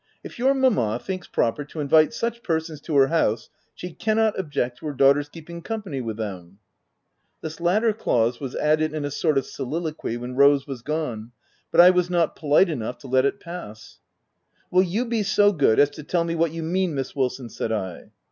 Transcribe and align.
If 0.23 0.39
your 0.39 0.55
mamma 0.55 0.97
thinks 0.97 1.27
proper 1.27 1.63
to 1.65 1.79
invite 1.79 2.11
such 2.11 2.41
persons 2.41 2.81
to 2.81 2.95
her 2.97 3.09
house, 3.09 3.51
she 3.75 3.93
cannot 3.93 4.33
object 4.39 4.79
to 4.79 4.87
her 4.87 4.93
daughter's 4.95 5.29
keeping 5.29 5.61
company 5.61 6.01
with 6.01 6.17
them/' 6.17 6.57
158 7.41 7.41
THE 7.41 7.41
TENANT 7.41 7.41
This 7.53 7.59
latter 7.61 7.93
clause 7.93 8.39
was 8.39 8.55
added 8.55 8.95
in 8.95 9.05
a 9.05 9.11
sort 9.11 9.37
of 9.37 9.45
so 9.45 9.63
liloquy 9.63 10.17
when 10.17 10.33
Rose 10.35 10.65
was 10.65 10.81
gone; 10.81 11.33
but 11.71 11.79
I 11.81 11.91
was 11.91 12.09
not 12.09 12.35
polite 12.35 12.69
enough 12.71 12.97
to 12.97 13.07
let 13.07 13.25
it 13.25 13.39
pass:" 13.39 13.99
Will 14.71 14.81
you 14.81 15.05
be 15.05 15.21
so 15.21 15.51
good 15.53 15.77
as 15.77 15.91
to 15.91 16.01
tell 16.01 16.23
me 16.23 16.33
what 16.33 16.49
you 16.49 16.63
mean, 16.63 16.95
Miss 16.95 17.15
Wilson 17.15 17.47
?'* 17.15 17.47
said 17.51 17.71
I. 17.71 18.09